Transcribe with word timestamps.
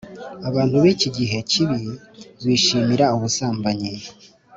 Abantu 0.49 0.75
b’iki 0.83 1.09
gihe 1.17 1.37
kibi 1.51 1.81
bishimira 2.45 3.05
ubusambanyi 3.15 3.91